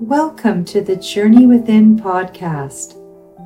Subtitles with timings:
[0.00, 2.96] Welcome to the Journey Within podcast.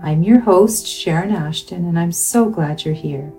[0.02, 3.32] I'm your host, Sharon Ashton, and I'm so glad you're here.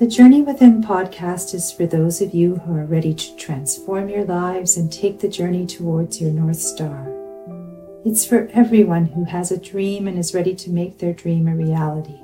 [0.00, 4.24] The Journey Within podcast is for those of you who are ready to transform your
[4.24, 7.06] lives and take the journey towards your North Star.
[8.04, 11.54] It's for everyone who has a dream and is ready to make their dream a
[11.54, 12.18] reality,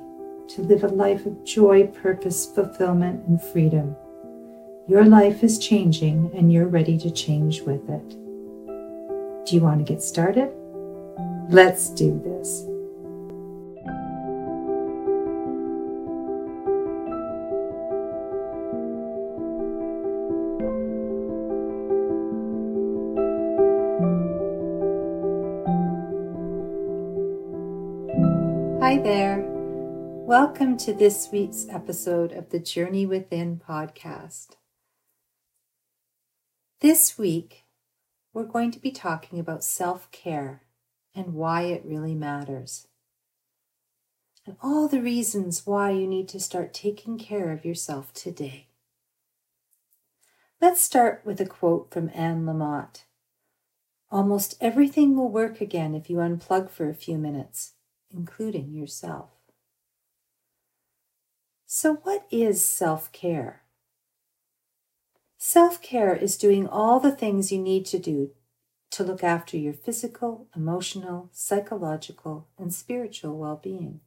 [0.55, 3.95] to live a life of joy, purpose, fulfillment, and freedom.
[4.89, 8.20] Your life is changing and you're ready to change with it.
[9.45, 10.51] Do you want to get started?
[11.49, 12.67] Let's do this.
[28.79, 29.43] Hi there.
[30.27, 34.57] Welcome to this week's episode of the Journey Within podcast.
[36.81, 37.60] This week,
[38.33, 40.63] we're going to be talking about self care
[41.15, 42.87] and why it really matters.
[44.45, 48.67] And all the reasons why you need to start taking care of yourself today.
[50.59, 53.03] Let's start with a quote from Anne Lamott
[54.11, 57.75] Almost everything will work again if you unplug for a few minutes,
[58.13, 59.29] including yourself.
[61.65, 63.60] So, what is self care?
[65.43, 68.29] Self care is doing all the things you need to do
[68.91, 74.01] to look after your physical, emotional, psychological, and spiritual well being.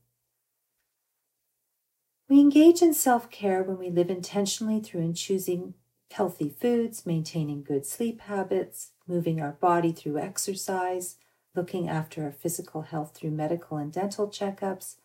[2.28, 5.74] We engage in self care when we live intentionally through in choosing
[6.12, 11.16] healthy foods, maintaining good sleep habits, moving our body through exercise,
[11.56, 14.98] looking after our physical health through medical and dental checkups,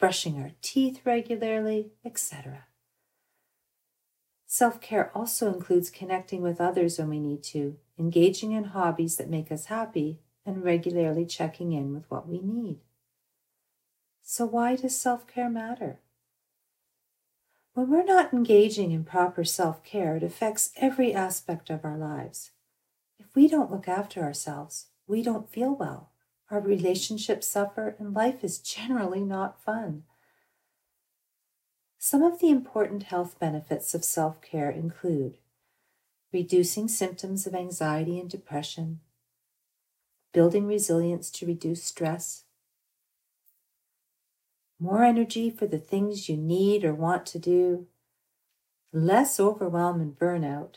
[0.00, 2.64] brushing our teeth regularly, etc.
[4.50, 9.28] Self care also includes connecting with others when we need to, engaging in hobbies that
[9.28, 12.78] make us happy, and regularly checking in with what we need.
[14.22, 16.00] So, why does self care matter?
[17.74, 22.52] When we're not engaging in proper self care, it affects every aspect of our lives.
[23.18, 26.10] If we don't look after ourselves, we don't feel well,
[26.50, 30.04] our relationships suffer, and life is generally not fun.
[31.98, 35.36] Some of the important health benefits of self care include
[36.32, 39.00] reducing symptoms of anxiety and depression,
[40.32, 42.44] building resilience to reduce stress,
[44.78, 47.88] more energy for the things you need or want to do,
[48.92, 50.76] less overwhelm and burnout,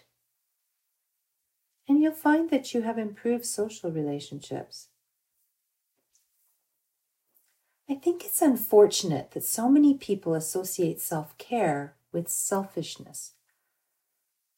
[1.88, 4.88] and you'll find that you have improved social relationships.
[7.90, 13.34] I think it's unfortunate that so many people associate self care with selfishness.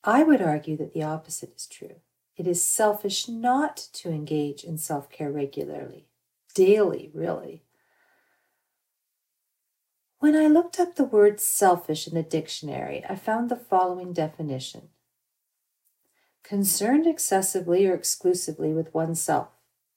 [0.03, 1.95] I would argue that the opposite is true.
[2.35, 6.07] It is selfish not to engage in self care regularly,
[6.53, 7.63] daily, really.
[10.19, 14.89] When I looked up the word selfish in the dictionary, I found the following definition
[16.43, 19.49] concerned excessively or exclusively with oneself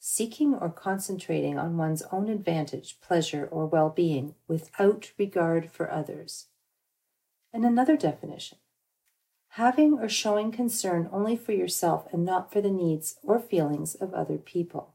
[0.09, 6.47] seeking or concentrating on one's own advantage, pleasure, or well being without regard for others.
[7.53, 8.59] And another definition
[9.51, 14.13] having or showing concern only for yourself and not for the needs or feelings of
[14.13, 14.95] other people.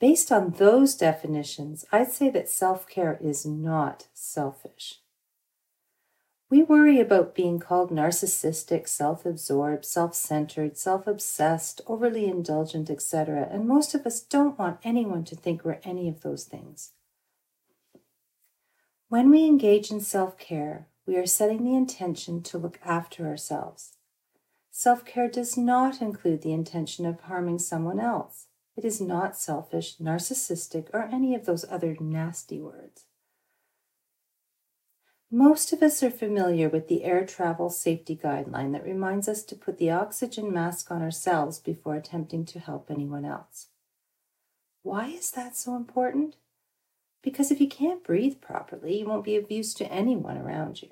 [0.00, 5.00] Based on those definitions, I'd say that self care is not selfish.
[6.50, 13.48] We worry about being called narcissistic, self absorbed, self centered, self obsessed, overly indulgent, etc.,
[13.48, 16.90] and most of us don't want anyone to think we're any of those things.
[19.08, 23.92] When we engage in self care, we are setting the intention to look after ourselves.
[24.72, 28.48] Self care does not include the intention of harming someone else.
[28.76, 33.04] It is not selfish, narcissistic, or any of those other nasty words.
[35.32, 39.54] Most of us are familiar with the air travel safety guideline that reminds us to
[39.54, 43.68] put the oxygen mask on ourselves before attempting to help anyone else.
[44.82, 46.34] Why is that so important?
[47.22, 50.88] Because if you can't breathe properly, you won't be of use to anyone around you.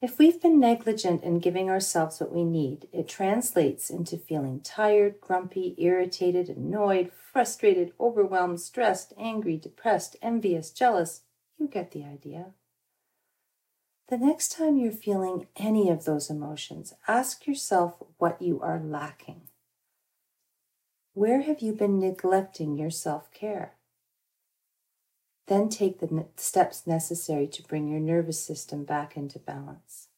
[0.00, 5.20] If we've been negligent in giving ourselves what we need, it translates into feeling tired,
[5.20, 11.22] grumpy, irritated, annoyed, frustrated, overwhelmed, stressed, angry, depressed, envious, jealous,
[11.60, 12.46] you get the idea.
[14.08, 19.42] The next time you're feeling any of those emotions, ask yourself what you are lacking.
[21.14, 23.74] Where have you been neglecting your self care?
[25.46, 30.08] Then take the steps necessary to bring your nervous system back into balance.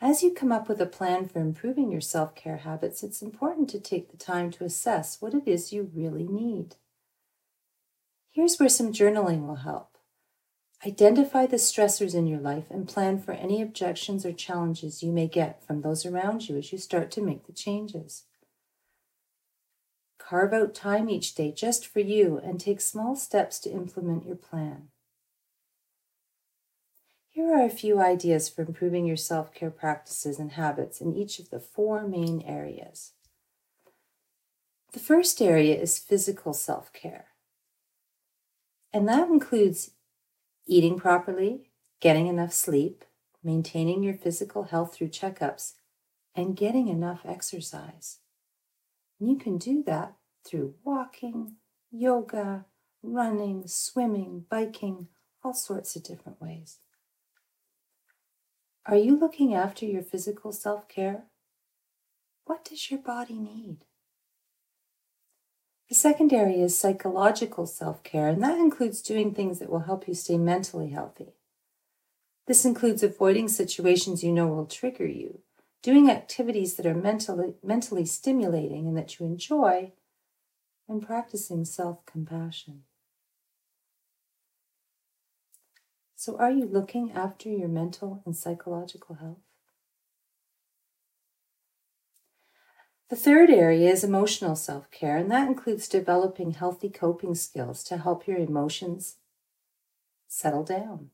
[0.00, 3.68] As you come up with a plan for improving your self care habits, it's important
[3.70, 6.76] to take the time to assess what it is you really need.
[8.38, 9.98] Here's where some journaling will help.
[10.86, 15.26] Identify the stressors in your life and plan for any objections or challenges you may
[15.26, 18.26] get from those around you as you start to make the changes.
[20.18, 24.36] Carve out time each day just for you and take small steps to implement your
[24.36, 24.90] plan.
[27.30, 31.40] Here are a few ideas for improving your self care practices and habits in each
[31.40, 33.14] of the four main areas.
[34.92, 37.27] The first area is physical self care,
[38.92, 39.92] and that includes
[40.66, 41.70] eating properly,
[42.00, 43.04] getting enough sleep,
[43.42, 45.74] maintaining your physical health through checkups,
[46.34, 48.18] and getting enough exercise.
[49.18, 50.14] And you can do that
[50.44, 51.56] through walking,
[51.90, 52.66] yoga,
[53.02, 55.08] running, swimming, biking,
[55.42, 56.78] all sorts of different ways.
[58.86, 61.24] Are you looking after your physical self care?
[62.44, 63.84] What does your body need?
[65.88, 70.06] The second area is psychological self care, and that includes doing things that will help
[70.06, 71.32] you stay mentally healthy.
[72.46, 75.40] This includes avoiding situations you know will trigger you,
[75.82, 79.92] doing activities that are mentally, mentally stimulating and that you enjoy,
[80.86, 82.84] and practicing self compassion.
[86.16, 89.47] So, are you looking after your mental and psychological health?
[93.08, 97.96] The third area is emotional self care, and that includes developing healthy coping skills to
[97.96, 99.16] help your emotions
[100.26, 101.10] settle down.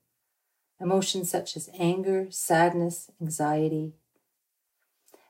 [0.80, 3.92] Emotions such as anger, sadness, anxiety.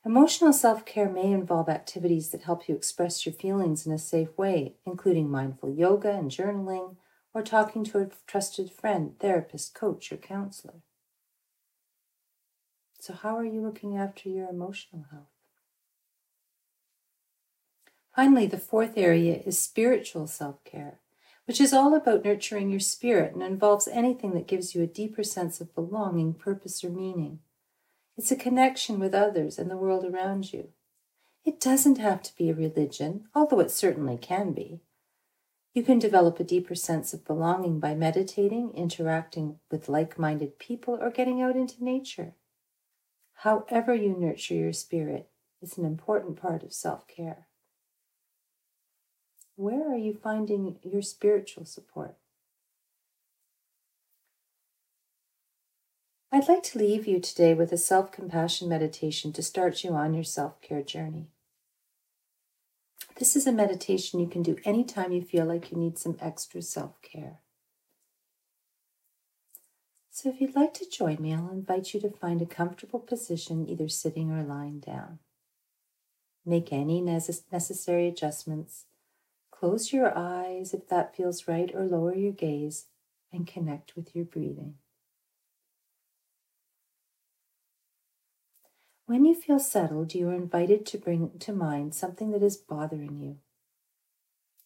[0.07, 4.37] Emotional self care may involve activities that help you express your feelings in a safe
[4.39, 6.97] way, including mindful yoga and journaling,
[7.35, 10.81] or talking to a trusted friend, therapist, coach, or counselor.
[13.01, 15.34] So, how are you looking after your emotional health?
[18.15, 21.01] Finally, the fourth area is spiritual self care,
[21.47, 25.25] which is all about nurturing your spirit and involves anything that gives you a deeper
[25.25, 27.41] sense of belonging, purpose, or meaning.
[28.17, 30.69] It's a connection with others and the world around you.
[31.45, 34.81] It doesn't have to be a religion, although it certainly can be.
[35.75, 40.97] You can develop a deeper sense of belonging by meditating, interacting with like minded people,
[41.01, 42.35] or getting out into nature.
[43.39, 45.29] However, you nurture your spirit
[45.61, 47.49] is an important part of self care.
[49.57, 52.17] Where are you finding your spiritual support?
[56.33, 60.15] I'd like to leave you today with a self compassion meditation to start you on
[60.15, 61.29] your self care journey.
[63.17, 66.61] This is a meditation you can do anytime you feel like you need some extra
[66.61, 67.39] self care.
[70.11, 73.69] So, if you'd like to join me, I'll invite you to find a comfortable position,
[73.69, 75.21] either sitting or lying down.
[76.45, 78.87] Make any necessary adjustments.
[79.65, 82.89] Close your eyes if that feels right, or lower your gaze
[83.33, 84.75] and connect with your breathing.
[89.07, 93.17] When you feel settled, you are invited to bring to mind something that is bothering
[93.17, 93.39] you.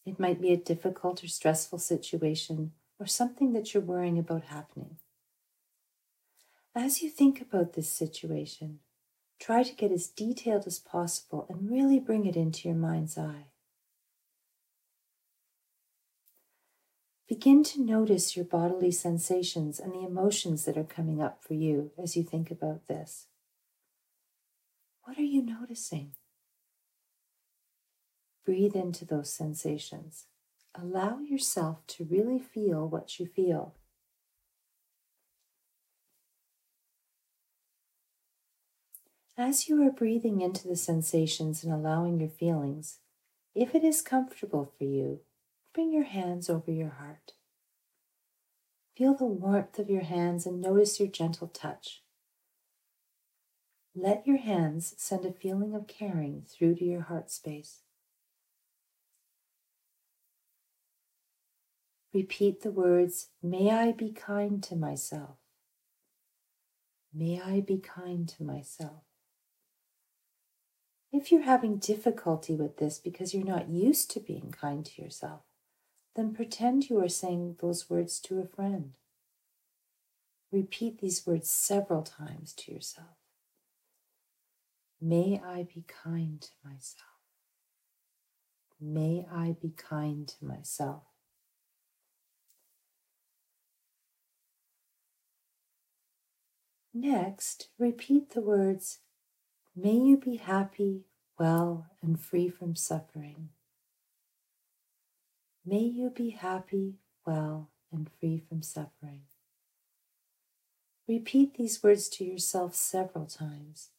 [0.04, 4.96] It might be a difficult or stressful situation or something that you're worrying about happening.
[6.74, 8.80] As you think about this situation,
[9.38, 13.44] try to get as detailed as possible and really bring it into your mind's eye.
[17.28, 21.90] Begin to notice your bodily sensations and the emotions that are coming up for you
[22.02, 23.26] as you think about this.
[25.02, 26.12] What are you noticing?
[28.46, 30.24] Breathe into those sensations.
[30.74, 33.74] Allow yourself to really feel what you feel.
[39.36, 43.00] As you are breathing into the sensations and allowing your feelings,
[43.54, 45.20] if it is comfortable for you,
[45.78, 47.34] bring your hands over your heart.
[48.96, 52.02] Feel the warmth of your hands and notice your gentle touch.
[53.94, 57.82] Let your hands send a feeling of caring through to your heart space.
[62.12, 65.36] Repeat the words, May I be kind to myself.
[67.14, 69.04] May I be kind to myself.
[71.12, 75.42] If you're having difficulty with this because you're not used to being kind to yourself,
[76.18, 78.94] then pretend you are saying those words to a friend.
[80.50, 83.14] Repeat these words several times to yourself.
[85.00, 87.04] May I be kind to myself.
[88.80, 91.04] May I be kind to myself.
[96.92, 98.98] Next, repeat the words,
[99.76, 101.04] May you be happy,
[101.38, 103.50] well, and free from suffering.
[105.68, 106.94] May you be happy,
[107.26, 109.24] well, and free from suffering.
[111.06, 113.90] Repeat these words to yourself several times.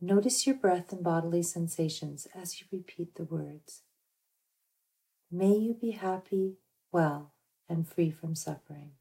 [0.00, 3.82] Notice your breath and bodily sensations as you repeat the words.
[5.32, 6.58] May you be happy,
[6.92, 7.32] well,
[7.68, 8.92] and free from suffering.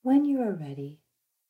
[0.00, 1.00] When you are ready,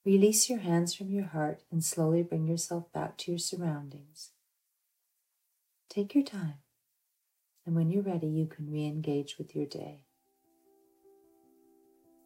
[0.05, 4.31] release your hands from your heart and slowly bring yourself back to your surroundings.
[5.89, 6.59] Take your time,
[7.65, 10.01] and when you're ready, you can re engage with your day.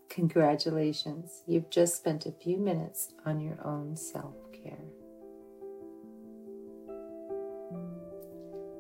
[0.09, 4.79] Congratulations, you've just spent a few minutes on your own self care.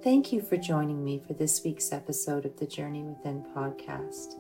[0.03, 4.35] Thank you for joining me for this week's episode of the Journey Within podcast.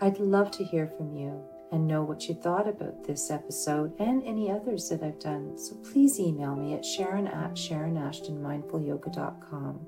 [0.00, 4.22] I'd love to hear from you and know what you thought about this episode and
[4.24, 5.58] any others that I've done.
[5.58, 9.80] So please email me at sharon at sharonashtonmindfulyoga.com.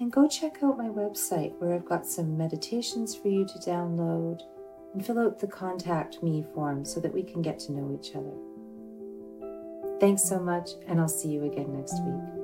[0.00, 4.40] And go check out my website where I've got some meditations for you to download
[4.94, 8.14] and fill out the contact me form so that we can get to know each
[8.14, 8.32] other.
[10.00, 12.37] Thanks so much, and I'll see you again next week.